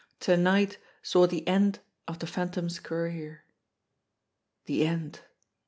[0.19, 3.43] to night saw the end of the Phan tom's career.
[4.65, 5.19] The end